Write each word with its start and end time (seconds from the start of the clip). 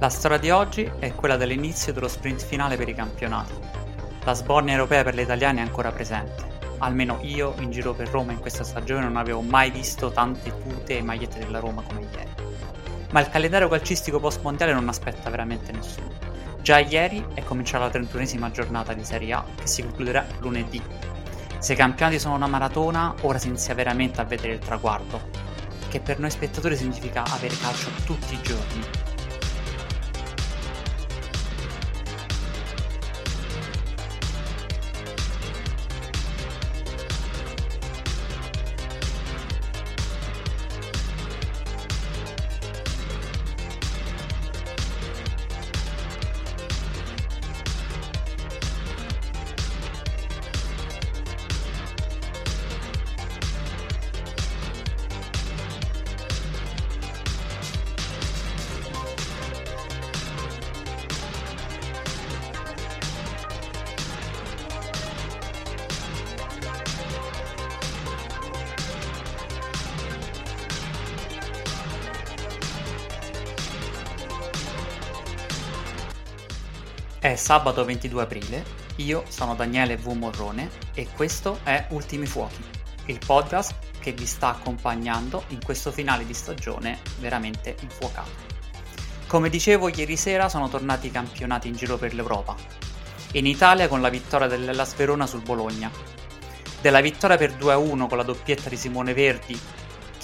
La 0.00 0.10
storia 0.10 0.38
di 0.38 0.48
oggi 0.50 0.88
è 1.00 1.12
quella 1.12 1.36
dell'inizio 1.36 1.92
dello 1.92 2.06
sprint 2.06 2.44
finale 2.44 2.76
per 2.76 2.88
i 2.88 2.94
campionati. 2.94 3.52
La 4.22 4.32
sbornia 4.32 4.74
europea 4.74 5.02
per 5.02 5.16
gli 5.16 5.20
italiani 5.20 5.58
è 5.58 5.62
ancora 5.62 5.90
presente. 5.90 6.56
Almeno 6.78 7.18
io 7.22 7.56
in 7.58 7.72
giro 7.72 7.94
per 7.94 8.08
Roma 8.08 8.30
in 8.30 8.38
questa 8.38 8.62
stagione 8.62 9.02
non 9.02 9.16
avevo 9.16 9.40
mai 9.40 9.72
visto 9.72 10.12
tante 10.12 10.56
tute 10.62 10.98
e 10.98 11.02
magliette 11.02 11.40
della 11.40 11.58
Roma 11.58 11.82
come 11.82 12.06
ieri. 12.12 12.30
Ma 13.10 13.18
il 13.18 13.28
calendario 13.28 13.66
calcistico 13.66 14.20
post 14.20 14.40
mondiale 14.42 14.72
non 14.72 14.88
aspetta 14.88 15.30
veramente 15.30 15.72
nessuno. 15.72 16.12
Già 16.62 16.78
ieri 16.78 17.26
è 17.34 17.42
cominciata 17.42 17.86
la 17.86 17.98
31esima 17.98 18.52
giornata 18.52 18.92
di 18.92 19.02
Serie 19.02 19.32
A 19.32 19.44
che 19.56 19.66
si 19.66 19.82
concluderà 19.82 20.24
lunedì. 20.38 20.80
Se 21.58 21.72
i 21.72 21.76
campionati 21.76 22.20
sono 22.20 22.36
una 22.36 22.46
maratona, 22.46 23.16
ora 23.22 23.38
si 23.38 23.48
inizia 23.48 23.74
veramente 23.74 24.20
a 24.20 24.24
vedere 24.24 24.52
il 24.52 24.60
traguardo, 24.60 25.22
che 25.88 25.98
per 25.98 26.20
noi 26.20 26.30
spettatori 26.30 26.76
significa 26.76 27.24
avere 27.24 27.56
calcio 27.56 27.90
tutti 28.04 28.34
i 28.34 28.42
giorni, 28.42 29.07
È 77.20 77.34
sabato 77.34 77.84
22 77.84 78.22
aprile, 78.22 78.64
io 78.96 79.24
sono 79.28 79.56
Daniele 79.56 79.96
V. 79.96 80.12
Morrone 80.12 80.70
e 80.94 81.08
questo 81.16 81.58
è 81.64 81.88
Ultimi 81.88 82.26
Fuochi, 82.26 82.62
il 83.06 83.18
podcast 83.18 83.74
che 83.98 84.12
vi 84.12 84.24
sta 84.24 84.50
accompagnando 84.50 85.42
in 85.48 85.58
questo 85.64 85.90
finale 85.90 86.24
di 86.24 86.32
stagione 86.32 87.00
veramente 87.18 87.74
infuocato. 87.80 88.30
Come 89.26 89.50
dicevo, 89.50 89.88
ieri 89.88 90.16
sera 90.16 90.48
sono 90.48 90.68
tornati 90.68 91.08
i 91.08 91.10
campionati 91.10 91.66
in 91.66 91.74
giro 91.74 91.96
per 91.96 92.14
l'Europa. 92.14 92.54
In 93.32 93.46
Italia 93.46 93.88
con 93.88 94.00
la 94.00 94.10
vittoria 94.10 94.46
dell'Ellas 94.46 94.94
Verona 94.94 95.26
sul 95.26 95.42
Bologna. 95.42 95.90
Della 96.80 97.00
vittoria 97.00 97.36
per 97.36 97.54
2-1 97.54 98.06
con 98.06 98.16
la 98.16 98.22
doppietta 98.22 98.68
di 98.68 98.76
Simone 98.76 99.12
Verdi 99.12 99.60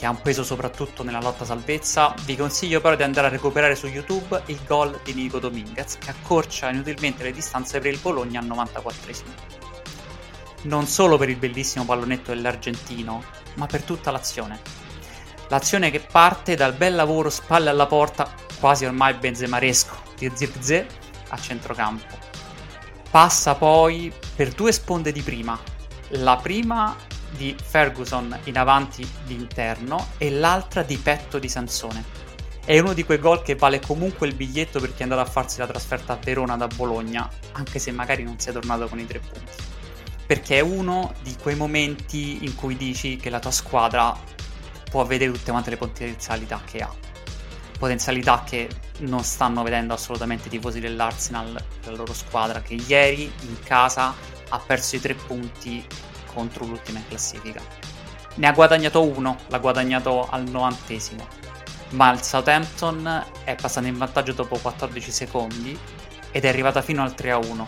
che 0.05 0.11
ha 0.11 0.13
un 0.13 0.21
peso 0.21 0.45
soprattutto 0.45 1.03
nella 1.03 1.23
lotta 1.23 1.47
salvezza, 1.47 2.15
vi 2.27 2.37
consiglio 2.37 2.83
però 2.83 2.95
di 2.95 3.05
andare 3.05 3.29
a 3.29 3.31
recuperare 3.31 3.75
su 3.75 3.87
YouTube 3.87 4.43
il 4.49 4.61
gol 4.67 5.01
di 5.03 5.15
Nico 5.15 5.39
Dominguez 5.39 5.97
che 5.97 6.11
accorcia 6.11 6.69
inutilmente 6.69 7.23
le 7.23 7.33
distanze 7.33 7.81
per 7.81 7.91
il 7.91 7.99
Bologna 7.99 8.39
al 8.39 8.47
94esimo. 8.47 9.33
Non 10.65 10.87
solo 10.87 11.17
per 11.17 11.31
il 11.31 11.37
bellissimo 11.37 11.87
pallonetto 11.87 12.35
dell'argentino, 12.35 13.25
ma 13.55 13.65
per 13.65 13.83
tutta 13.83 14.11
l'azione. 14.11 14.61
L'azione 15.49 15.91
che 15.91 16.01
parte 16.01 16.55
dal 16.55 16.75
bel 16.75 16.95
lavoro 16.95 17.31
spalle 17.31 17.71
alla 17.71 17.87
porta, 17.87 18.31
quasi 18.61 18.85
ormai 18.85 19.15
benzemaresco, 19.15 19.97
di 20.19 20.31
Zirkzee 20.35 20.87
a 21.29 21.39
centrocampo. 21.39 22.19
Passa 23.11 23.55
poi 23.55 24.13
per 24.37 24.51
due 24.51 24.71
sponde 24.71 25.13
di 25.13 25.23
prima. 25.23 25.59
La 26.09 26.37
prima 26.37 26.95
di 27.37 27.57
Ferguson 27.61 28.39
in 28.45 28.59
avanti 28.59 29.09
di 29.25 29.35
interno 29.35 30.09
e 30.19 30.31
l'altra 30.31 30.83
di 30.83 30.97
petto 30.97 31.39
di 31.39 31.49
Sansone. 31.49 32.23
È 32.65 32.79
uno 32.79 32.95
di 32.95 33.05
quei 33.05 33.19
gol 33.19 33.43
che 33.43 33.57
vale 33.57 33.79
comunque 33.79 34.27
il 34.27 34.35
biglietto 34.35 34.81
per 34.81 34.95
chi 34.95 35.01
è 35.01 35.03
andato 35.03 35.21
a 35.21 35.27
farsi 35.27 35.59
la 35.59 35.67
trasferta 35.67 36.15
a 36.15 36.19
Verona 36.23 36.57
da 36.57 36.67
Bologna, 36.67 37.29
anche 37.53 37.79
se 37.79 37.91
magari 37.93 38.23
non 38.25 38.39
sei 38.39 38.55
tornato 38.55 38.89
con 38.89 38.99
i 38.99 39.07
tre 39.07 39.19
punti. 39.19 39.63
Perché 40.27 40.57
è 40.57 40.61
uno 40.61 41.13
di 41.23 41.37
quei 41.41 41.57
momenti 41.57 42.45
in 42.45 42.55
cui 42.55 42.77
dici 42.77 43.17
che 43.17 43.29
la 43.29 43.39
tua 43.39 43.51
squadra 43.51 44.17
può 44.91 45.05
vedere 45.05 45.33
tutte 45.33 45.51
quante 45.51 45.71
le 45.71 45.77
potenzialità 45.77 46.63
che 46.65 46.79
ha. 46.79 46.91
Potenzialità 47.79 48.45
che 48.47 48.69
non 49.01 49.23
stanno 49.25 49.63
vedendo 49.63 49.93
assolutamente 49.93 50.49
i 50.49 50.51
tifosi 50.51 50.81
dell'Arsenal, 50.81 51.63
della 51.83 51.97
loro 51.97 52.15
squadra, 52.15 52.63
che 52.63 52.75
ieri 52.75 53.31
in 53.43 53.59
casa 53.63 54.15
ha 54.49 54.59
perso 54.59 54.97
i 54.97 55.01
tre 55.01 55.15
punti 55.15 55.85
contro 56.35 56.67
l'ultima 56.67 56.99
in 56.99 57.09
classifica. 57.09 57.63
Ne 58.35 58.47
ha 58.47 58.53
guadagnato 58.53 59.03
uno, 59.03 59.39
l'ha 59.47 59.59
guadagnato 59.59 60.29
al 60.29 60.43
novantesimo, 60.43 61.27
ma 61.91 62.11
il 62.13 62.21
Southampton 62.21 63.25
è 63.45 63.55
passato 63.55 63.87
in 63.87 63.97
vantaggio 63.97 64.33
dopo 64.33 64.59
14 64.59 65.11
secondi 65.11 65.79
ed 66.33 66.45
è 66.45 66.49
arrivata 66.49 66.83
fino 66.83 67.03
al 67.03 67.15
3-1. 67.17 67.65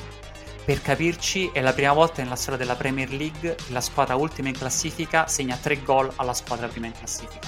Per 0.64 0.82
capirci, 0.82 1.50
è 1.52 1.60
la 1.60 1.72
prima 1.72 1.92
volta 1.92 2.20
nella 2.20 2.34
storia 2.34 2.58
della 2.58 2.74
Premier 2.74 3.08
League 3.10 3.54
che 3.54 3.72
la 3.72 3.80
squadra 3.80 4.16
ultima 4.16 4.48
in 4.48 4.58
classifica 4.58 5.28
segna 5.28 5.56
3 5.56 5.82
gol 5.82 6.12
alla 6.16 6.34
squadra 6.34 6.66
prima 6.66 6.86
in 6.86 6.92
classifica. 6.92 7.46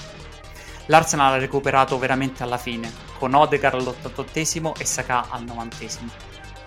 L'Arsenal 0.85 1.33
ha 1.33 1.37
recuperato 1.37 1.99
veramente 1.99 2.41
alla 2.41 2.57
fine, 2.57 2.91
con 3.17 3.33
Odegaard 3.33 3.75
all'88 3.75 4.79
e 4.79 4.85
Saka 4.85 5.27
al 5.29 5.43
90 5.43 5.77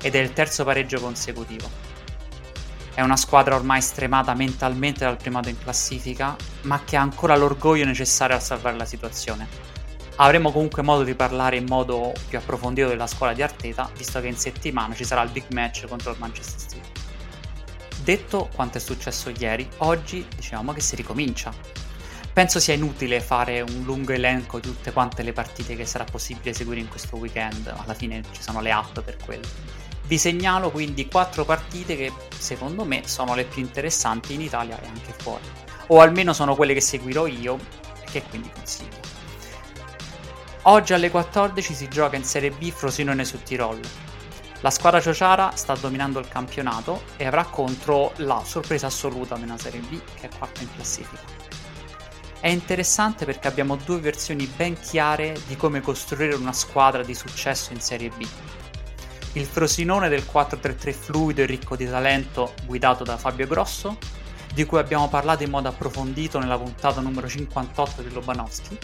ed 0.02 0.14
è 0.14 0.18
il 0.18 0.32
terzo 0.34 0.64
pareggio 0.64 1.00
consecutivo. 1.00 1.91
È 2.94 3.00
una 3.00 3.16
squadra 3.16 3.54
ormai 3.54 3.80
stremata 3.80 4.34
mentalmente 4.34 5.04
dal 5.04 5.16
primato 5.16 5.48
in 5.48 5.56
classifica, 5.58 6.36
ma 6.62 6.84
che 6.84 6.96
ha 6.96 7.00
ancora 7.00 7.34
l'orgoglio 7.36 7.86
necessario 7.86 8.36
a 8.36 8.40
salvare 8.40 8.76
la 8.76 8.84
situazione. 8.84 9.48
Avremo 10.16 10.52
comunque 10.52 10.82
modo 10.82 11.02
di 11.02 11.14
parlare 11.14 11.56
in 11.56 11.64
modo 11.64 12.12
più 12.28 12.36
approfondito 12.36 12.88
della 12.88 13.06
squadra 13.06 13.34
di 13.34 13.42
Arteta, 13.42 13.90
visto 13.96 14.20
che 14.20 14.26
in 14.26 14.36
settimana 14.36 14.94
ci 14.94 15.04
sarà 15.04 15.22
il 15.22 15.30
big 15.30 15.46
match 15.52 15.86
contro 15.86 16.12
il 16.12 16.18
Manchester 16.18 16.60
City. 16.60 16.88
Detto 18.04 18.50
quanto 18.54 18.76
è 18.76 18.80
successo 18.80 19.30
ieri, 19.30 19.66
oggi 19.78 20.26
diciamo 20.36 20.74
che 20.74 20.82
si 20.82 20.94
ricomincia. 20.94 21.50
Penso 22.30 22.60
sia 22.60 22.74
inutile 22.74 23.20
fare 23.20 23.62
un 23.62 23.84
lungo 23.84 24.12
elenco 24.12 24.58
di 24.58 24.68
tutte 24.68 24.92
quante 24.92 25.22
le 25.22 25.32
partite 25.32 25.76
che 25.76 25.86
sarà 25.86 26.04
possibile 26.04 26.52
seguire 26.52 26.80
in 26.80 26.88
questo 26.88 27.16
weekend, 27.16 27.72
alla 27.74 27.94
fine 27.94 28.22
ci 28.32 28.42
sono 28.42 28.60
le 28.60 28.70
app 28.70 29.00
per 29.00 29.16
quello 29.16 29.81
vi 30.12 30.18
segnalo 30.18 30.70
quindi 30.70 31.08
quattro 31.08 31.46
partite 31.46 31.96
che 31.96 32.12
secondo 32.36 32.84
me 32.84 33.00
sono 33.06 33.34
le 33.34 33.44
più 33.44 33.62
interessanti 33.62 34.34
in 34.34 34.42
Italia 34.42 34.78
e 34.78 34.86
anche 34.86 35.14
fuori. 35.16 35.42
O 35.86 36.02
almeno 36.02 36.34
sono 36.34 36.54
quelle 36.54 36.74
che 36.74 36.82
seguirò 36.82 37.26
io 37.26 37.58
e 37.98 38.10
che 38.10 38.22
quindi 38.28 38.50
consiglio. 38.54 39.00
Oggi 40.64 40.92
alle 40.92 41.10
14 41.10 41.72
si 41.72 41.88
gioca 41.88 42.16
in 42.16 42.24
Serie 42.24 42.50
B 42.50 42.70
Frosinone 42.70 43.24
su 43.24 43.42
Tirol. 43.42 43.80
La 44.60 44.68
squadra 44.68 45.00
Ciociara 45.00 45.52
sta 45.54 45.74
dominando 45.76 46.18
il 46.18 46.28
campionato 46.28 47.04
e 47.16 47.24
avrà 47.24 47.46
contro 47.46 48.12
la 48.16 48.42
sorpresa 48.44 48.88
assoluta 48.88 49.38
nella 49.38 49.56
Serie 49.56 49.80
B 49.80 49.98
che 50.20 50.28
è 50.28 50.36
quarta 50.36 50.60
in 50.60 50.68
classifica. 50.74 51.22
È 52.38 52.48
interessante 52.48 53.24
perché 53.24 53.48
abbiamo 53.48 53.76
due 53.76 53.98
versioni 53.98 54.44
ben 54.44 54.78
chiare 54.78 55.40
di 55.46 55.56
come 55.56 55.80
costruire 55.80 56.34
una 56.34 56.52
squadra 56.52 57.02
di 57.02 57.14
successo 57.14 57.72
in 57.72 57.80
Serie 57.80 58.10
B 58.10 58.26
il 59.34 59.46
Frosinone 59.46 60.08
del 60.08 60.26
4-3-3 60.30 60.92
fluido 60.92 61.40
e 61.40 61.46
ricco 61.46 61.74
di 61.76 61.88
talento 61.88 62.54
guidato 62.66 63.02
da 63.02 63.16
Fabio 63.16 63.46
Grosso, 63.46 63.96
di 64.52 64.66
cui 64.66 64.78
abbiamo 64.78 65.08
parlato 65.08 65.42
in 65.42 65.50
modo 65.50 65.68
approfondito 65.68 66.38
nella 66.38 66.58
puntata 66.58 67.00
numero 67.00 67.26
58 67.26 68.02
di 68.02 68.12
Lobanowski, 68.12 68.78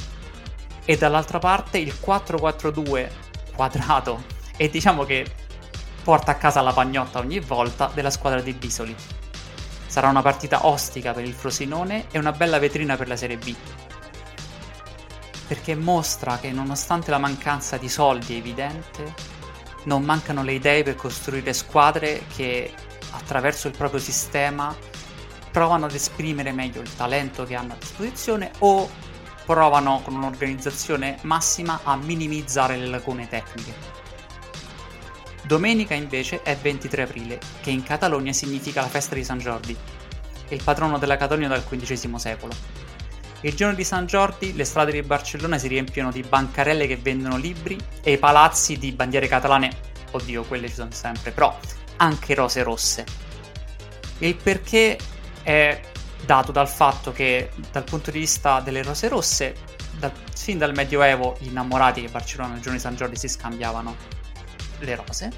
e 0.84 0.96
dall'altra 0.96 1.38
parte 1.38 1.76
il 1.76 1.94
4-4-2 2.02 3.10
quadrato 3.54 4.24
e 4.56 4.70
diciamo 4.70 5.04
che 5.04 5.26
porta 6.02 6.30
a 6.30 6.36
casa 6.36 6.62
la 6.62 6.72
pagnotta 6.72 7.18
ogni 7.18 7.40
volta 7.40 7.90
della 7.92 8.10
squadra 8.10 8.40
di 8.40 8.54
Bisoli. 8.54 8.96
Sarà 9.86 10.08
una 10.08 10.22
partita 10.22 10.66
ostica 10.66 11.12
per 11.12 11.24
il 11.24 11.34
Frosinone 11.34 12.06
e 12.10 12.18
una 12.18 12.32
bella 12.32 12.58
vetrina 12.58 12.96
per 12.96 13.08
la 13.08 13.16
Serie 13.16 13.36
B. 13.36 13.54
Perché 15.46 15.74
mostra 15.74 16.38
che 16.38 16.50
nonostante 16.52 17.10
la 17.10 17.18
mancanza 17.18 17.76
di 17.76 17.88
soldi 17.88 18.36
evidente, 18.36 19.36
non 19.88 20.04
mancano 20.04 20.42
le 20.42 20.52
idee 20.52 20.82
per 20.82 20.96
costruire 20.96 21.54
squadre 21.54 22.22
che 22.36 22.70
attraverso 23.12 23.68
il 23.68 23.76
proprio 23.76 23.98
sistema 23.98 24.76
provano 25.50 25.86
ad 25.86 25.94
esprimere 25.94 26.52
meglio 26.52 26.82
il 26.82 26.94
talento 26.94 27.44
che 27.44 27.54
hanno 27.54 27.72
a 27.72 27.76
disposizione 27.80 28.50
o 28.58 28.88
provano 29.46 30.02
con 30.04 30.14
un'organizzazione 30.14 31.18
massima 31.22 31.80
a 31.84 31.96
minimizzare 31.96 32.76
le 32.76 32.86
lacune 32.86 33.28
tecniche. 33.28 33.96
Domenica 35.42 35.94
invece 35.94 36.42
è 36.42 36.54
23 36.54 37.02
aprile, 37.04 37.40
che 37.62 37.70
in 37.70 37.82
Catalogna 37.82 38.34
significa 38.34 38.82
la 38.82 38.88
festa 38.88 39.14
di 39.14 39.24
San 39.24 39.38
Giordi, 39.38 39.74
il 40.50 40.62
patrono 40.62 40.98
della 40.98 41.16
Catalogna 41.16 41.48
dal 41.48 41.64
XV 41.66 42.16
secolo. 42.16 42.52
Il 43.42 43.54
giorno 43.54 43.74
di 43.74 43.84
San 43.84 44.06
Giordi 44.06 44.56
le 44.56 44.64
strade 44.64 44.90
di 44.90 45.02
Barcellona 45.02 45.58
si 45.58 45.68
riempiono 45.68 46.10
di 46.10 46.22
bancarelle 46.22 46.88
che 46.88 46.96
vendono 46.96 47.36
libri 47.36 47.78
e 48.02 48.12
i 48.12 48.18
palazzi 48.18 48.78
di 48.78 48.90
bandiere 48.90 49.28
catalane, 49.28 49.70
oddio 50.10 50.42
quelle 50.42 50.68
ci 50.68 50.74
sono 50.74 50.90
sempre, 50.90 51.30
però 51.30 51.56
anche 51.98 52.34
rose 52.34 52.64
rosse. 52.64 53.04
Il 54.18 54.34
perché 54.34 54.98
è 55.44 55.80
dato 56.24 56.50
dal 56.50 56.68
fatto 56.68 57.12
che 57.12 57.50
dal 57.70 57.84
punto 57.84 58.10
di 58.10 58.18
vista 58.18 58.58
delle 58.58 58.82
rose 58.82 59.06
rosse, 59.06 59.54
da, 59.98 60.10
fin 60.34 60.58
dal 60.58 60.74
Medioevo 60.74 61.36
gli 61.38 61.46
innamorati 61.46 62.00
che 62.00 62.08
Barcellona 62.08 62.54
il 62.54 62.60
giorno 62.60 62.76
di 62.76 62.82
San 62.82 62.96
Giordi 62.96 63.14
si 63.14 63.28
scambiavano 63.28 63.94
le 64.80 64.96
rose, 64.96 65.30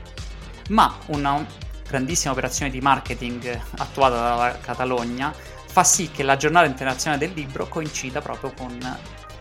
ma 0.70 0.96
una 1.08 1.46
grandissima 1.86 2.32
operazione 2.32 2.70
di 2.70 2.80
marketing 2.80 3.60
attuata 3.76 4.14
dalla 4.14 4.58
Catalogna 4.58 5.34
fa 5.70 5.84
sì 5.84 6.10
che 6.10 6.24
la 6.24 6.36
giornata 6.36 6.66
internazionale 6.66 7.24
del 7.24 7.34
libro 7.34 7.68
coincida 7.68 8.20
proprio 8.20 8.52
con 8.52 8.76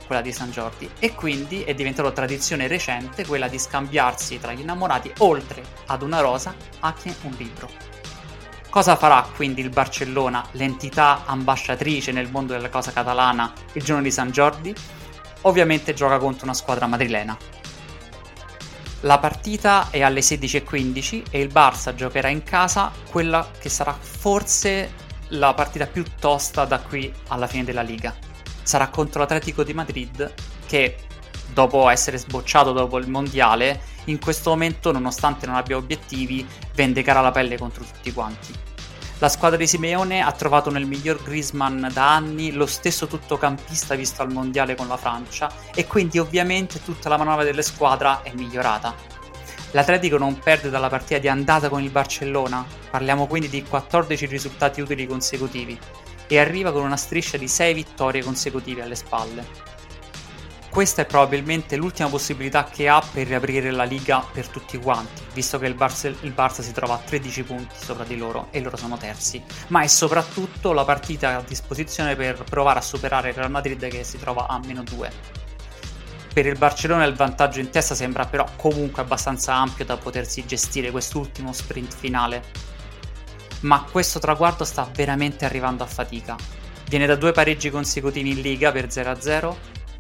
quella 0.06 0.22
di 0.22 0.32
San 0.32 0.52
Giordi 0.52 0.90
e 1.00 1.16
quindi 1.16 1.64
è 1.64 1.74
diventata 1.74 2.12
tradizione 2.12 2.68
recente 2.68 3.26
quella 3.26 3.48
di 3.48 3.58
scambiarsi 3.58 4.40
tra 4.40 4.54
gli 4.54 4.60
innamorati 4.60 5.12
oltre 5.20 5.64
ad 5.88 6.04
una 6.04 6.20
rosa 6.20 6.54
anche 6.82 7.16
un 7.24 7.34
libro. 7.38 7.70
Cosa 8.70 8.96
farà 8.96 9.28
quindi 9.36 9.62
il 9.62 9.70
Barcellona, 9.70 10.46
l'entità 10.52 11.24
ambasciatrice 11.26 12.12
nel 12.12 12.30
mondo 12.30 12.54
della 12.54 12.70
cosa 12.70 12.92
catalana, 12.92 13.52
il 13.74 13.84
giorno 13.84 14.04
di 14.04 14.12
San 14.12 14.30
Giordi? 14.30 14.74
Ovviamente 15.42 15.96
gioca 15.96 16.20
contro 16.20 16.46
una 16.46 16.54
squadra 16.54 16.86
madrilena, 16.86 17.36
la 19.04 19.18
partita 19.18 19.88
è 19.92 20.02
alle 20.02 20.20
16.15 20.20 21.24
e 21.32 21.40
il 21.40 21.48
Barça 21.48 21.96
giocherà 21.96 22.28
in 22.28 22.44
casa 22.44 22.92
quella 23.10 23.50
che 23.58 23.70
sarà 23.70 23.94
forse 23.94 25.08
la 25.30 25.54
partita 25.54 25.88
più 25.88 26.04
tosta 26.20 26.66
da 26.66 26.80
qui 26.80 27.12
alla 27.28 27.48
fine 27.48 27.64
della 27.64 27.82
Liga. 27.82 28.16
Sarà 28.64 28.88
contro 28.88 29.20
l'Atletico 29.20 29.64
di 29.64 29.74
Madrid 29.74 30.34
che 30.66 30.98
dopo 31.54 31.90
essere 31.90 32.18
sbocciato 32.18 32.72
dopo 32.72 32.98
il 32.98 33.10
mondiale, 33.10 33.82
in 34.06 34.20
questo 34.20 34.52
momento, 34.52 34.92
nonostante 34.92 35.46
non 35.46 35.56
abbia 35.56 35.78
obiettivi, 35.78 36.48
vendicherà 36.74 37.22
la 37.22 37.32
pelle 37.32 37.58
contro 37.58 37.84
tutti 37.84 38.12
quanti. 38.14 38.54
La 39.20 39.28
squadra 39.28 39.58
di 39.58 39.68
Simeone 39.68 40.22
ha 40.22 40.32
trovato 40.32 40.70
nel 40.70 40.86
miglior 40.86 41.22
Griezmann 41.22 41.88
da 41.92 42.16
anni 42.16 42.54
lo 42.54 42.66
stesso 42.66 43.06
tuttocampista 43.06 43.96
visto 43.96 44.22
al 44.22 44.32
mondiale 44.32 44.76
con 44.76 44.88
la 44.88 44.96
Francia 44.96 45.52
e 45.76 45.86
quindi 45.86 46.20
ovviamente 46.20 46.82
tutta 46.82 47.10
la 47.10 47.18
manovra 47.18 47.44
della 47.44 47.62
squadra 47.62 48.22
è 48.22 48.32
migliorata. 48.34 49.19
L'Atletico 49.72 50.18
non 50.18 50.40
perde 50.40 50.70
dalla 50.70 50.90
partita 50.90 51.20
di 51.20 51.28
andata 51.28 51.70
con 51.70 51.84
il 51.84 51.92
Barcellona, 51.92 52.66
parliamo 52.90 53.28
quindi 53.28 53.50
di 53.50 53.64
14 53.64 54.26
risultati 54.26 54.82
utili 54.82 55.06
consecutivi, 55.06 55.78
e 56.28 56.40
arriva 56.40 56.72
con 56.72 56.84
una 56.84 56.98
striscia 56.98 57.38
di 57.38 57.48
6 57.48 57.74
vittorie 57.74 58.24
consecutive 58.24 58.82
alle 58.82 58.96
spalle. 58.96 59.68
Questa 60.70 61.02
è 61.02 61.06
probabilmente 61.06 61.76
l'ultima 61.76 62.10
possibilità 62.10 62.66
che 62.66 62.88
ha 62.88 63.02
per 63.12 63.26
riaprire 63.26 63.72
la 63.72 63.84
Liga 63.84 64.24
per 64.32 64.48
tutti 64.48 64.78
quanti, 64.78 65.24
visto 65.34 65.58
che 65.58 65.66
il, 65.66 65.74
Barce- 65.74 66.16
il, 66.22 66.34
Barça 66.36 66.62
si 66.62 66.72
trova 66.72 66.94
a 66.94 67.02
13 67.04 67.44
punti 67.44 67.76
sopra 67.76 68.04
di 68.04 68.16
loro 68.16 68.48
e 68.52 68.62
loro 68.62 68.78
sono 68.78 68.96
terzi, 68.96 69.44
ma 69.68 69.82
è 69.82 69.88
soprattutto 69.88 70.72
la 70.72 70.86
partita 70.86 71.38
a 71.38 71.44
disposizione 71.46 72.16
per 72.16 72.44
provare 72.44 72.80
a 72.80 72.84
superare 72.84 73.30
il 73.30 73.36
Real 73.36 73.50
Madrid 73.50 73.88
che 73.88 74.04
si 74.04 74.20
trova 74.20 74.48
a 74.48 74.60
meno 74.64 74.84
2. 74.84 75.39
Per 76.32 76.46
il 76.46 76.58
Barcellona 76.58 77.06
il 77.06 77.16
vantaggio 77.16 77.60
in 77.60 77.70
testa 77.70 77.96
sembra 77.96 78.26
però 78.26 78.48
comunque 78.56 79.02
abbastanza 79.02 79.56
ampio 79.56 79.84
da 79.84 79.98
potersi 79.98 80.46
gestire 80.46 80.92
quest'ultimo 80.92 81.52
sprint 81.52 81.94
finale, 81.94 82.44
ma 83.62 83.86
questo 83.90 84.20
traguardo 84.20 84.64
sta 84.64 84.90
veramente 84.94 85.46
arrivando 85.46 85.84
a 85.84 85.88
fatica. 85.88 86.36
Viene 86.88 87.08
da 87.08 87.16
due 87.16 87.32
pareggi 87.32 87.70
consecutivi 87.70 88.32
in 88.32 88.42
Liga 88.42 88.72
per 88.72 88.88
0-0 88.88 89.56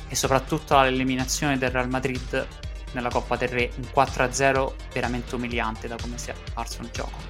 e 0.07 0.15
soprattutto 0.15 0.79
l'eliminazione 0.81 1.57
del 1.57 1.71
Real 1.71 1.89
Madrid 1.89 2.47
nella 2.93 3.09
Coppa 3.09 3.35
del 3.35 3.49
Re, 3.49 3.71
un 3.75 3.87
4-0 3.93 4.73
veramente 4.93 5.35
umiliante 5.35 5.87
da 5.87 5.97
come 5.99 6.17
si 6.17 6.29
è 6.29 6.33
apparso 6.33 6.81
il 6.81 6.89
gioco. 6.91 7.28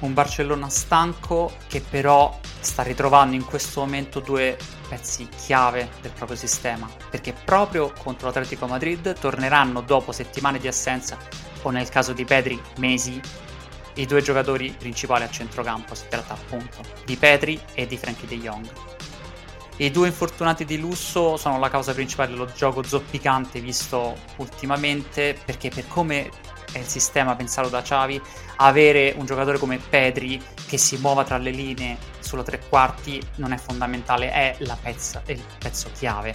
Un 0.00 0.14
Barcellona 0.14 0.68
stanco 0.68 1.52
che 1.66 1.80
però 1.80 2.38
sta 2.60 2.82
ritrovando 2.82 3.34
in 3.34 3.44
questo 3.44 3.80
momento 3.80 4.20
due 4.20 4.56
pezzi 4.88 5.28
chiave 5.28 5.90
del 6.00 6.12
proprio 6.12 6.36
sistema, 6.36 6.88
perché 7.10 7.32
proprio 7.32 7.92
contro 7.98 8.28
l'Atletico 8.28 8.66
Madrid 8.66 9.18
torneranno 9.18 9.80
dopo 9.80 10.12
settimane 10.12 10.58
di 10.58 10.68
assenza 10.68 11.18
o 11.62 11.70
nel 11.70 11.88
caso 11.88 12.12
di 12.12 12.24
Pedri 12.24 12.60
mesi 12.78 13.20
i 13.94 14.06
due 14.06 14.22
giocatori 14.22 14.74
principali 14.78 15.24
a 15.24 15.30
centrocampo, 15.30 15.94
si 15.94 16.04
tratta 16.08 16.34
appunto 16.34 16.80
di 17.04 17.16
Petri 17.16 17.60
e 17.74 17.86
di 17.86 17.96
Frankie 17.96 18.28
de 18.28 18.38
Jong. 18.38 18.70
I 19.78 19.90
due 19.90 20.08
infortunati 20.08 20.64
di 20.64 20.78
lusso 20.78 21.36
sono 21.36 21.58
la 21.58 21.68
causa 21.68 21.92
principale 21.92 22.30
dello 22.30 22.50
gioco 22.52 22.82
zoppicante 22.82 23.60
visto 23.60 24.16
ultimamente 24.36 25.38
perché 25.44 25.70
per 25.70 25.86
come 25.86 26.30
è 26.72 26.78
il 26.78 26.86
sistema 26.86 27.34
pensato 27.34 27.68
da 27.68 27.82
Xavi, 27.82 28.20
avere 28.56 29.14
un 29.16 29.26
giocatore 29.26 29.58
come 29.58 29.78
Pedri 29.78 30.42
che 30.66 30.78
si 30.78 30.96
muova 30.98 31.24
tra 31.24 31.38
le 31.38 31.50
linee 31.50 31.96
sulla 32.20 32.42
tre 32.42 32.60
quarti 32.68 33.20
non 33.36 33.52
è 33.52 33.56
fondamentale, 33.56 34.30
è, 34.30 34.56
pezza, 34.82 35.22
è 35.24 35.32
il 35.32 35.42
pezzo 35.58 35.90
chiave. 35.94 36.34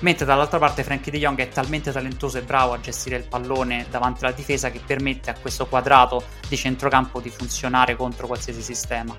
Mentre 0.00 0.26
dall'altra 0.26 0.58
parte 0.58 0.82
Frankie 0.82 1.12
De 1.12 1.18
Jong 1.18 1.38
è 1.38 1.48
talmente 1.48 1.92
talentoso 1.92 2.38
e 2.38 2.42
bravo 2.42 2.72
a 2.72 2.80
gestire 2.80 3.16
il 3.16 3.24
pallone 3.24 3.86
davanti 3.88 4.24
alla 4.24 4.34
difesa 4.34 4.70
che 4.70 4.80
permette 4.84 5.30
a 5.30 5.34
questo 5.40 5.66
quadrato 5.66 6.24
di 6.48 6.56
centrocampo 6.56 7.20
di 7.20 7.30
funzionare 7.30 7.94
contro 7.94 8.26
qualsiasi 8.26 8.62
sistema. 8.62 9.14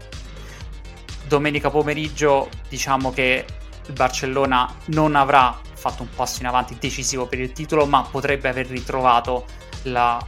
Domenica 1.25 1.69
pomeriggio 1.69 2.49
diciamo 2.67 3.11
che 3.11 3.45
il 3.85 3.93
Barcellona 3.93 4.75
non 4.87 5.15
avrà 5.15 5.57
fatto 5.73 6.03
un 6.03 6.09
passo 6.13 6.41
in 6.41 6.47
avanti 6.47 6.77
decisivo 6.79 7.27
per 7.27 7.39
il 7.39 7.51
titolo, 7.51 7.85
ma 7.85 8.01
potrebbe 8.03 8.49
aver 8.49 8.67
ritrovato 8.67 9.45
la 9.83 10.25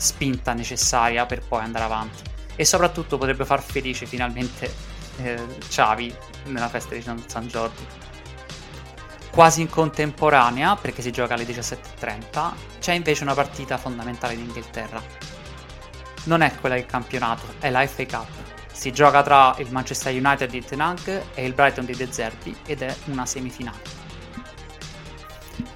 spinta 0.00 0.52
necessaria 0.52 1.26
per 1.26 1.42
poi 1.42 1.62
andare 1.62 1.84
avanti. 1.84 2.22
E 2.56 2.64
soprattutto 2.64 3.18
potrebbe 3.18 3.44
far 3.44 3.62
felice 3.62 4.06
finalmente 4.06 4.72
eh, 5.18 5.46
Xavi 5.68 6.14
nella 6.46 6.68
festa 6.68 6.94
di 6.94 7.02
San 7.02 7.46
Giorgio. 7.46 8.08
Quasi 9.30 9.60
in 9.60 9.68
contemporanea, 9.68 10.74
perché 10.76 11.02
si 11.02 11.12
gioca 11.12 11.34
alle 11.34 11.44
17.30, 11.44 12.52
c'è 12.80 12.94
invece 12.94 13.22
una 13.22 13.34
partita 13.34 13.78
fondamentale 13.78 14.34
in 14.34 14.40
Inghilterra. 14.40 15.00
Non 16.24 16.42
è 16.42 16.54
quella 16.56 16.74
del 16.74 16.86
campionato, 16.86 17.44
è 17.60 17.70
la 17.70 17.86
FA 17.86 18.06
Cup 18.06 18.50
si 18.80 18.92
gioca 18.92 19.22
tra 19.22 19.54
il 19.58 19.70
Manchester 19.70 20.14
United 20.14 20.48
di 20.48 20.64
Ten 20.64 20.80
Hag 20.80 21.22
e 21.34 21.44
il 21.44 21.52
Brighton 21.52 21.84
di 21.84 21.94
De 21.94 22.10
Zerbi 22.10 22.56
ed 22.64 22.80
è 22.80 22.96
una 23.08 23.26
semifinale. 23.26 23.99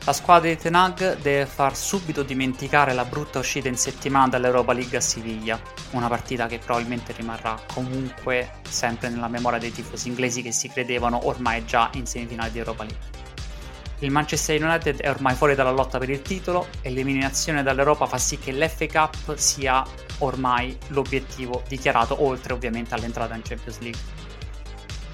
La 0.06 0.12
squadra 0.12 0.50
di 0.50 0.58
Ten 0.58 0.75
Hag 0.75 1.16
deve 1.23 1.46
far 1.46 1.75
subito 1.75 2.23
dimenticare 2.23 2.92
la 2.92 3.06
brutta 3.06 3.38
uscita 3.38 3.68
in 3.68 3.76
settimana 3.78 4.28
dall'Europa 4.28 4.75
League 4.75 4.99
a 4.99 5.00
Siviglia, 5.00 5.58
una 5.92 6.08
partita 6.08 6.46
che 6.46 6.58
probabilmente 6.58 7.14
rimarrà 7.14 7.58
comunque 7.73 8.61
sempre 8.68 9.08
nella 9.08 9.28
memoria 9.28 9.58
dei 9.58 9.73
tifosi 9.73 10.08
inglesi 10.08 10.42
che 10.42 10.52
si 10.52 10.68
credevano 10.68 11.26
ormai 11.26 11.64
già 11.64 11.88
in 11.94 12.04
semifinale 12.04 12.52
di 12.52 12.58
Europa 12.58 12.84
League. 12.84 13.23
Il 14.00 14.11
Manchester 14.11 14.62
United 14.62 15.00
è 15.00 15.08
ormai 15.08 15.34
fuori 15.37 15.54
dalla 15.54 15.70
lotta 15.70 15.96
per 15.96 16.11
il 16.11 16.20
titolo 16.20 16.66
e 16.82 16.90
l'eliminazione 16.90 17.62
dall'Europa 17.62 18.04
fa 18.04 18.18
sì 18.18 18.38
che 18.38 18.52
l'FA 18.52 18.87
Cup 18.87 19.37
sia 19.37 19.82
ormai 20.18 20.76
l'obiettivo 20.88 21.62
dichiarato, 21.66 22.23
oltre 22.23 22.52
ovviamente 22.52 22.92
all'entrata 22.92 23.34
in 23.34 23.40
Champions 23.42 23.78
League. 23.78 24.24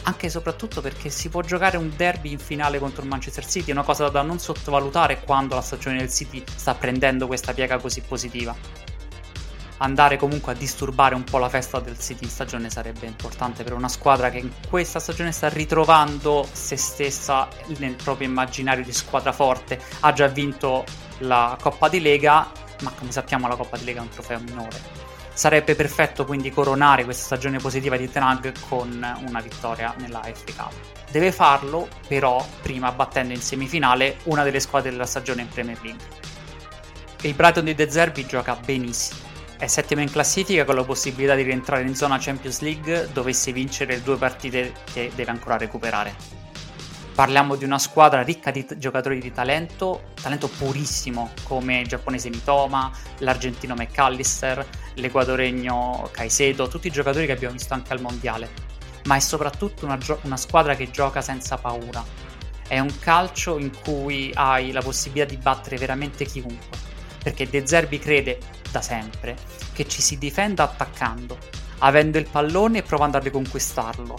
Anche 0.02 0.26
e 0.26 0.30
soprattutto 0.30 0.80
perché 0.80 1.10
si 1.10 1.28
può 1.28 1.42
giocare 1.42 1.76
un 1.76 1.92
derby 1.94 2.32
in 2.32 2.38
finale 2.38 2.78
contro 2.78 3.02
il 3.02 3.08
Manchester 3.08 3.46
City, 3.46 3.70
una 3.70 3.82
cosa 3.82 4.08
da 4.08 4.22
non 4.22 4.38
sottovalutare 4.38 5.20
quando 5.20 5.54
la 5.54 5.60
stagione 5.60 5.98
del 5.98 6.10
City 6.10 6.42
sta 6.54 6.74
prendendo 6.74 7.26
questa 7.26 7.52
piega 7.52 7.78
così 7.78 8.00
positiva. 8.00 8.54
Andare 9.82 10.18
comunque 10.18 10.52
a 10.52 10.54
disturbare 10.54 11.14
un 11.14 11.24
po' 11.24 11.38
la 11.38 11.48
festa 11.48 11.80
del 11.80 11.98
City 11.98 12.24
in 12.24 12.30
stagione 12.30 12.68
sarebbe 12.68 13.06
importante 13.06 13.62
per 13.62 13.72
una 13.72 13.88
squadra 13.88 14.28
che 14.30 14.38
in 14.38 14.50
questa 14.68 15.00
stagione 15.00 15.32
sta 15.32 15.48
ritrovando 15.48 16.46
se 16.50 16.76
stessa 16.76 17.48
nel 17.78 17.94
proprio 17.94 18.28
immaginario 18.28 18.84
di 18.84 18.92
squadra 18.92 19.32
forte. 19.32 19.80
Ha 20.00 20.12
già 20.12 20.26
vinto 20.26 20.84
la 21.18 21.56
Coppa 21.60 21.88
di 21.88 22.00
Lega 22.00 22.50
ma 22.82 22.92
come 22.92 23.12
sappiamo 23.12 23.48
la 23.48 23.56
Coppa 23.56 23.76
di 23.76 23.84
Lega 23.84 24.00
è 24.00 24.02
un 24.02 24.08
trofeo 24.08 24.40
minore. 24.40 25.08
Sarebbe 25.40 25.74
perfetto 25.74 26.26
quindi 26.26 26.50
coronare 26.50 27.04
questa 27.04 27.24
stagione 27.24 27.56
positiva 27.56 27.96
di 27.96 28.10
Tenag 28.10 28.52
con 28.68 28.90
una 29.26 29.40
vittoria 29.40 29.94
nella 29.96 30.20
Cup. 30.54 30.72
Deve 31.10 31.32
farlo 31.32 31.88
però 32.06 32.46
prima 32.60 32.92
battendo 32.92 33.32
in 33.32 33.40
semifinale 33.40 34.18
una 34.24 34.42
delle 34.42 34.60
squadre 34.60 34.90
della 34.90 35.06
stagione 35.06 35.40
in 35.40 35.48
Premier 35.48 35.78
League. 35.80 36.04
Il 37.22 37.32
Brighton 37.32 37.64
di 37.64 37.74
De 37.74 37.90
Zerbi 37.90 38.26
gioca 38.26 38.54
benissimo. 38.54 39.20
È 39.56 39.66
settimo 39.66 40.02
in 40.02 40.10
classifica 40.10 40.66
con 40.66 40.74
la 40.74 40.84
possibilità 40.84 41.34
di 41.34 41.42
rientrare 41.44 41.84
in 41.84 41.94
zona 41.94 42.18
Champions 42.20 42.60
League 42.60 43.08
dovesse 43.10 43.50
vincere 43.50 43.94
le 43.94 44.02
due 44.02 44.18
partite 44.18 44.74
che 44.92 45.10
deve 45.14 45.30
ancora 45.30 45.56
recuperare. 45.56 46.39
Parliamo 47.14 47.56
di 47.56 47.64
una 47.64 47.78
squadra 47.78 48.22
ricca 48.22 48.50
di 48.50 48.64
t- 48.64 48.78
giocatori 48.78 49.20
di 49.20 49.32
talento, 49.32 50.12
talento 50.20 50.48
purissimo 50.48 51.32
come 51.42 51.80
il 51.80 51.86
giapponese 51.86 52.30
Mitoma, 52.30 52.90
l'argentino 53.18 53.74
McAllister, 53.74 54.66
l'equadoregno 54.94 56.08
Caicedo, 56.12 56.68
tutti 56.68 56.86
i 56.86 56.90
giocatori 56.90 57.26
che 57.26 57.32
abbiamo 57.32 57.54
visto 57.54 57.74
anche 57.74 57.92
al 57.92 58.00
mondiale. 58.00 58.48
Ma 59.04 59.16
è 59.16 59.20
soprattutto 59.20 59.84
una, 59.84 59.98
gio- 59.98 60.20
una 60.22 60.36
squadra 60.36 60.74
che 60.74 60.90
gioca 60.90 61.20
senza 61.20 61.58
paura. 61.58 62.02
È 62.66 62.78
un 62.78 62.98
calcio 63.00 63.58
in 63.58 63.72
cui 63.82 64.30
hai 64.34 64.72
la 64.72 64.80
possibilità 64.80 65.28
di 65.28 65.36
battere 65.36 65.76
veramente 65.76 66.24
chiunque. 66.24 66.78
Perché 67.22 67.50
De 67.50 67.66
Zerbi 67.66 67.98
crede 67.98 68.38
da 68.70 68.80
sempre 68.80 69.36
che 69.72 69.86
ci 69.86 70.00
si 70.00 70.16
difenda 70.16 70.62
attaccando, 70.62 71.36
avendo 71.78 72.16
il 72.16 72.28
pallone 72.30 72.78
e 72.78 72.82
provando 72.82 73.16
a 73.16 73.20
riconquistarlo. 73.20 74.18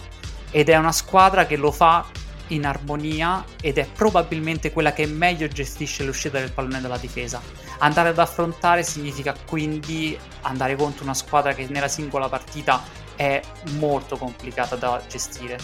Ed 0.50 0.68
è 0.68 0.76
una 0.76 0.92
squadra 0.92 1.46
che 1.46 1.56
lo 1.56 1.72
fa 1.72 2.06
in 2.52 2.66
armonia 2.66 3.44
ed 3.60 3.78
è 3.78 3.86
probabilmente 3.86 4.72
quella 4.72 4.92
che 4.92 5.06
meglio 5.06 5.48
gestisce 5.48 6.04
l'uscita 6.04 6.38
del 6.38 6.52
pallone 6.52 6.80
dalla 6.80 6.98
difesa. 6.98 7.40
Andare 7.78 8.10
ad 8.10 8.18
affrontare 8.18 8.82
significa 8.82 9.34
quindi 9.46 10.18
andare 10.42 10.76
contro 10.76 11.04
una 11.04 11.14
squadra 11.14 11.54
che 11.54 11.66
nella 11.68 11.88
singola 11.88 12.28
partita 12.28 12.82
è 13.16 13.40
molto 13.78 14.16
complicata 14.16 14.76
da 14.76 15.02
gestire. 15.08 15.58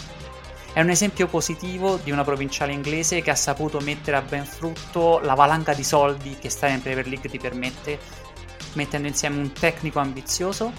È 0.71 0.81
un 0.81 0.89
esempio 0.89 1.27
positivo 1.27 1.97
di 1.97 2.11
una 2.11 2.23
provinciale 2.23 2.73
inglese 2.73 3.21
che 3.21 3.31
ha 3.31 3.35
saputo 3.35 3.79
mettere 3.79 4.17
a 4.17 4.21
ben 4.21 4.45
frutto 4.45 5.19
la 5.19 5.33
valanga 5.33 5.73
di 5.73 5.83
soldi 5.83 6.37
che 6.39 6.49
stare 6.49 6.73
in 6.73 6.81
Premier 6.81 7.07
League 7.07 7.29
ti 7.29 7.39
permette, 7.39 7.99
mettendo 8.73 9.07
insieme 9.07 9.39
un 9.39 9.51
tecnico 9.51 9.99
ambizioso 9.99 10.71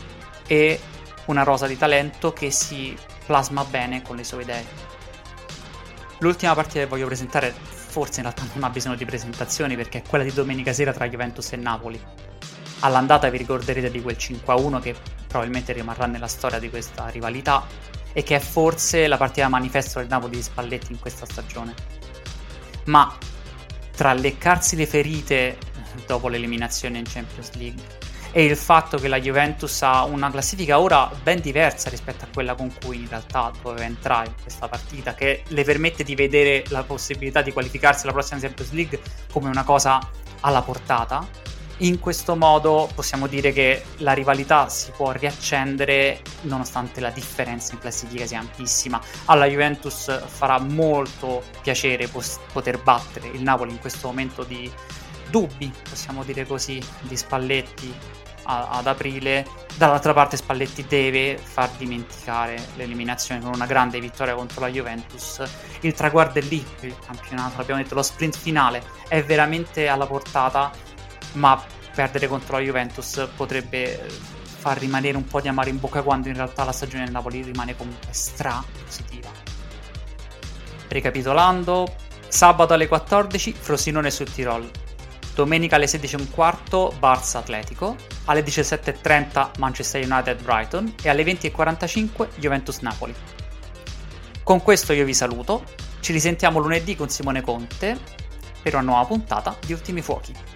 e 0.46 0.80
una 1.26 1.42
rosa 1.42 1.66
di 1.66 1.76
talento 1.76 2.32
che 2.32 2.50
si 2.50 2.96
plasma 3.26 3.64
bene 3.64 4.02
con 4.02 4.16
le 4.16 4.24
sue 4.24 4.42
idee. 4.42 4.89
L'ultima 6.20 6.54
partita 6.54 6.80
che 6.80 6.86
voglio 6.86 7.06
presentare, 7.06 7.50
forse 7.52 8.20
in 8.20 8.26
realtà 8.26 8.44
non 8.52 8.64
ha 8.64 8.70
bisogno 8.70 8.94
di 8.94 9.06
presentazioni 9.06 9.74
perché 9.74 9.98
è 9.98 10.02
quella 10.06 10.24
di 10.24 10.32
domenica 10.32 10.72
sera 10.72 10.92
tra 10.92 11.08
Juventus 11.08 11.52
e 11.52 11.56
Napoli. 11.56 12.00
All'andata 12.80 13.28
vi 13.30 13.38
ricorderete 13.38 13.90
di 13.90 14.02
quel 14.02 14.16
5-1 14.18 14.80
che 14.80 14.94
probabilmente 15.26 15.72
rimarrà 15.72 16.06
nella 16.06 16.28
storia 16.28 16.58
di 16.58 16.68
questa 16.68 17.08
rivalità 17.08 17.66
e 18.12 18.22
che 18.22 18.36
è 18.36 18.38
forse 18.38 19.06
la 19.06 19.16
partita 19.16 19.48
manifesto 19.48 19.98
del 19.98 20.08
Napoli 20.08 20.36
di 20.36 20.42
Spalletti 20.42 20.92
in 20.92 20.98
questa 20.98 21.24
stagione. 21.24 21.74
Ma 22.84 23.16
tra 23.96 24.12
leccarsi 24.12 24.76
le 24.76 24.86
ferite 24.86 25.56
dopo 26.06 26.28
l'eliminazione 26.28 26.98
in 26.98 27.04
Champions 27.04 27.52
League 27.52 27.82
e 28.32 28.44
il 28.44 28.56
fatto 28.56 28.96
che 28.98 29.08
la 29.08 29.20
Juventus 29.20 29.82
ha 29.82 30.04
una 30.04 30.30
classifica 30.30 30.78
ora 30.78 31.10
ben 31.22 31.40
diversa 31.40 31.90
rispetto 31.90 32.24
a 32.24 32.28
quella 32.32 32.54
con 32.54 32.72
cui 32.82 32.98
in 32.98 33.08
realtà 33.08 33.50
doveva 33.62 33.84
entrare 33.84 34.28
in 34.28 34.34
questa 34.40 34.68
partita, 34.68 35.14
che 35.14 35.42
le 35.48 35.64
permette 35.64 36.04
di 36.04 36.14
vedere 36.14 36.64
la 36.68 36.84
possibilità 36.84 37.42
di 37.42 37.52
qualificarsi 37.52 38.04
alla 38.04 38.12
prossima 38.12 38.40
Champions 38.40 38.72
League 38.72 39.00
come 39.32 39.48
una 39.48 39.64
cosa 39.64 39.98
alla 40.40 40.62
portata. 40.62 41.26
In 41.82 41.98
questo 41.98 42.36
modo 42.36 42.90
possiamo 42.94 43.26
dire 43.26 43.52
che 43.52 43.82
la 43.98 44.12
rivalità 44.12 44.68
si 44.68 44.90
può 44.94 45.12
riaccendere 45.12 46.20
nonostante 46.42 47.00
la 47.00 47.08
differenza 47.08 47.72
in 47.72 47.78
classifica 47.78 48.26
sia 48.26 48.38
ampissima. 48.38 49.00
Alla 49.24 49.46
Juventus 49.46 50.22
farà 50.26 50.58
molto 50.58 51.42
piacere 51.62 52.06
poter 52.52 52.82
battere 52.82 53.28
il 53.28 53.40
Napoli 53.40 53.70
in 53.70 53.78
questo 53.78 54.08
momento 54.08 54.44
di 54.44 54.70
dubbi, 55.30 55.72
possiamo 55.88 56.24
dire 56.24 56.46
così, 56.46 56.82
di 57.00 57.16
Spalletti 57.16 57.94
a, 58.44 58.68
ad 58.70 58.86
aprile. 58.86 59.46
Dall'altra 59.76 60.12
parte 60.12 60.36
Spalletti 60.36 60.84
deve 60.86 61.38
far 61.38 61.70
dimenticare 61.78 62.58
l'eliminazione 62.76 63.40
con 63.40 63.52
una 63.54 63.66
grande 63.66 64.00
vittoria 64.00 64.34
contro 64.34 64.60
la 64.60 64.68
Juventus. 64.68 65.42
Il 65.80 65.94
traguardo 65.94 66.38
è 66.38 66.42
lì 66.42 66.64
per 66.78 66.88
il 66.88 66.98
campionato, 67.04 67.60
abbiamo 67.60 67.80
detto 67.80 67.94
lo 67.94 68.02
sprint 68.02 68.36
finale 68.36 68.82
è 69.08 69.22
veramente 69.22 69.88
alla 69.88 70.06
portata, 70.06 70.70
ma 71.32 71.62
perdere 71.94 72.28
contro 72.28 72.58
la 72.58 72.62
Juventus 72.62 73.28
potrebbe 73.36 74.06
far 74.60 74.78
rimanere 74.78 75.16
un 75.16 75.24
po' 75.24 75.40
di 75.40 75.48
amaro 75.48 75.70
in 75.70 75.80
bocca 75.80 76.02
quando 76.02 76.28
in 76.28 76.34
realtà 76.34 76.64
la 76.64 76.72
stagione 76.72 77.04
del 77.04 77.12
Napoli 77.12 77.42
rimane 77.42 77.74
comunque 77.76 78.12
stra 78.12 78.62
positiva. 78.84 79.30
Ricapitolando, 80.88 81.94
sabato 82.28 82.74
alle 82.74 82.86
14 82.86 83.52
Frosinone 83.52 84.10
sul 84.10 84.30
Tirol, 84.30 84.70
domenica 85.34 85.76
alle 85.76 85.86
16.15 85.86 86.98
Barça 86.98 87.38
Atletico, 87.38 87.96
alle 88.26 88.42
17.30 88.42 89.58
Manchester 89.58 90.04
United 90.04 90.42
Brighton 90.42 90.94
e 91.02 91.08
alle 91.08 91.24
20.45 91.24 92.28
Juventus 92.36 92.78
Napoli. 92.78 93.14
Con 94.42 94.62
questo 94.62 94.92
io 94.92 95.04
vi 95.04 95.14
saluto, 95.14 95.64
ci 96.00 96.12
risentiamo 96.12 96.58
lunedì 96.58 96.96
con 96.96 97.08
Simone 97.08 97.42
Conte 97.42 97.98
per 98.62 98.74
una 98.74 98.82
nuova 98.84 99.04
puntata 99.04 99.56
di 99.64 99.72
Ultimi 99.72 100.02
Fuochi. 100.02 100.49